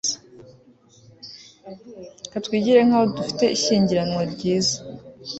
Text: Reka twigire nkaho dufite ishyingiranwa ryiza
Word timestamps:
Reka 2.23 2.37
twigire 2.45 2.79
nkaho 2.87 3.05
dufite 3.17 3.45
ishyingiranwa 3.55 4.21
ryiza 4.33 4.77